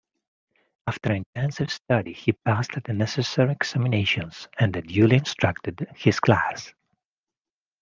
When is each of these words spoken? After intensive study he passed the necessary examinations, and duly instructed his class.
After 0.87 1.13
intensive 1.13 1.69
study 1.71 2.13
he 2.13 2.31
passed 2.31 2.71
the 2.85 2.91
necessary 2.91 3.51
examinations, 3.51 4.47
and 4.57 4.73
duly 4.87 5.17
instructed 5.17 5.87
his 5.95 6.19
class. 6.19 6.73